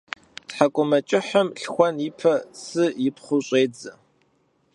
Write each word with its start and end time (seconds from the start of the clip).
Тхьэкӏумэкӏыхьым 0.47 1.47
лъхуэн 1.61 1.95
ипэ 2.07 2.33
цы 2.63 2.85
ипхъыу 3.07 3.41
щӏедзэ. 3.47 3.91